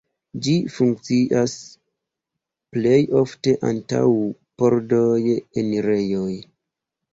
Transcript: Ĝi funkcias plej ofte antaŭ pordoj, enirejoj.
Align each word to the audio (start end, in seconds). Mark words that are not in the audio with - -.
Ĝi 0.45 0.53
funkcias 0.75 1.53
plej 2.77 2.97
ofte 3.21 3.55
antaŭ 3.73 4.03
pordoj, 4.63 5.37
enirejoj. 5.65 6.29